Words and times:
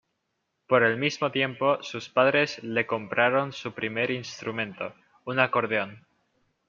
Por 0.65 0.81
el 0.81 0.97
mismo 0.97 1.31
tiempo, 1.31 1.83
sus 1.83 2.09
padres 2.09 2.63
le 2.63 2.87
compraron 2.87 3.53
su 3.53 3.73
primer 3.75 4.09
instrumento, 4.09 4.95
un 5.25 5.37
acordeón. 5.37 6.07